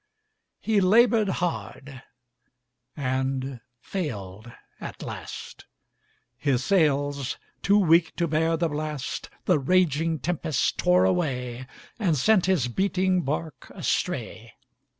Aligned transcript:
He 0.59 0.81
labored 0.81 1.29
hard 1.29 2.01
and 2.97 3.61
failed 3.81 4.51
at 4.79 5.03
last, 5.03 5.65
His 6.39 6.63
sails 6.65 7.37
too 7.61 7.77
weak 7.77 8.15
to 8.15 8.27
bear 8.27 8.57
the 8.57 8.67
blast, 8.69 9.29
The 9.45 9.59
raging 9.59 10.17
tempests 10.17 10.71
tore 10.71 11.05
away 11.05 11.67
And 11.99 12.17
sent 12.17 12.47
his 12.47 12.67
beating 12.67 13.21
bark 13.21 13.71
astray. 13.75 14.53